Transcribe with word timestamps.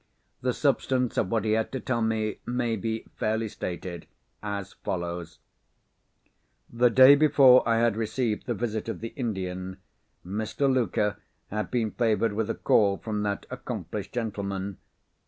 The 0.41 0.53
substance 0.55 1.15
of 1.15 1.29
what 1.29 1.45
he 1.45 1.51
had 1.51 1.71
to 1.73 1.79
tell 1.79 2.01
me 2.01 2.39
may 2.43 2.75
be 2.75 3.05
fairly 3.17 3.47
stated 3.47 4.07
as 4.41 4.73
follows: 4.73 5.37
The 6.71 6.89
day 6.89 7.13
before 7.13 7.61
I 7.69 7.77
had 7.77 7.95
received 7.95 8.47
the 8.47 8.55
visit 8.55 8.89
of 8.89 9.01
the 9.01 9.09
Indian, 9.09 9.77
Mr. 10.25 10.67
Luker 10.67 11.17
had 11.51 11.69
been 11.69 11.91
favoured 11.91 12.33
with 12.33 12.49
a 12.49 12.55
call 12.55 12.97
from 12.97 13.21
that 13.21 13.45
accomplished 13.51 14.11
gentleman. 14.13 14.79